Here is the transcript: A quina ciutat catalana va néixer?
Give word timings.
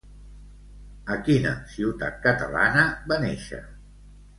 A 1.15 1.19
quina 1.29 1.53
ciutat 1.75 2.21
catalana 2.27 2.91
va 3.13 3.23
néixer? 3.27 3.67